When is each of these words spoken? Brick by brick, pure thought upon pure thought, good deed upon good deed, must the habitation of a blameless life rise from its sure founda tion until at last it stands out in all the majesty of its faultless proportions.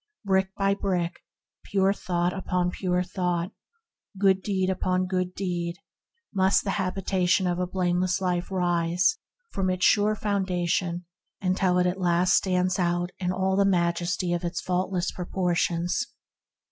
Brick 0.25 0.55
by 0.55 0.73
brick, 0.73 1.19
pure 1.63 1.93
thought 1.93 2.33
upon 2.33 2.71
pure 2.71 3.03
thought, 3.03 3.51
good 4.17 4.41
deed 4.41 4.67
upon 4.67 5.05
good 5.05 5.35
deed, 5.35 5.77
must 6.33 6.63
the 6.63 6.71
habitation 6.81 7.45
of 7.45 7.59
a 7.59 7.67
blameless 7.67 8.19
life 8.19 8.49
rise 8.49 9.17
from 9.51 9.69
its 9.69 9.85
sure 9.85 10.15
founda 10.15 10.67
tion 10.67 11.05
until 11.39 11.77
at 11.77 11.99
last 11.99 12.33
it 12.39 12.41
stands 12.41 12.79
out 12.79 13.11
in 13.19 13.31
all 13.31 13.55
the 13.55 13.63
majesty 13.63 14.33
of 14.33 14.43
its 14.43 14.59
faultless 14.59 15.11
proportions. 15.11 16.07